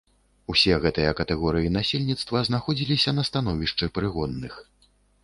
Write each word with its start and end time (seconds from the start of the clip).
Усе 0.51 0.77
гэтыя 0.85 1.11
катэгорыі 1.19 1.69
насельніцтва 1.75 2.41
знаходзіліся 2.49 3.13
на 3.19 3.27
становішчы 3.29 3.91
прыгонных. 3.99 4.53